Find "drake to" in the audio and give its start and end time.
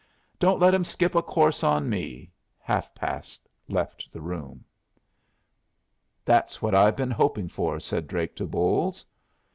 8.07-8.47